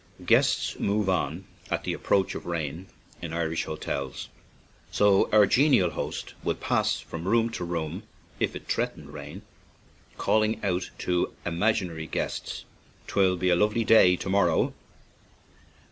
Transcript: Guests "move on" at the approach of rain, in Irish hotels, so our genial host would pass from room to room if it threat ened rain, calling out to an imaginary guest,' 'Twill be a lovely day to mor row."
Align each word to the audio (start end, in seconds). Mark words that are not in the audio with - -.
Guests 0.25 0.79
"move 0.79 1.07
on" 1.09 1.45
at 1.69 1.83
the 1.83 1.93
approach 1.93 2.33
of 2.33 2.47
rain, 2.47 2.87
in 3.21 3.33
Irish 3.33 3.65
hotels, 3.65 4.29
so 4.89 5.29
our 5.31 5.45
genial 5.45 5.91
host 5.91 6.33
would 6.43 6.59
pass 6.59 6.99
from 6.99 7.27
room 7.27 7.51
to 7.51 7.63
room 7.63 8.01
if 8.39 8.55
it 8.55 8.67
threat 8.67 8.97
ened 8.97 9.13
rain, 9.13 9.43
calling 10.17 10.59
out 10.65 10.89
to 10.97 11.31
an 11.45 11.53
imaginary 11.53 12.07
guest,' 12.07 12.65
'Twill 13.05 13.37
be 13.37 13.51
a 13.51 13.55
lovely 13.55 13.83
day 13.83 14.15
to 14.15 14.27
mor 14.27 14.47
row." 14.47 14.73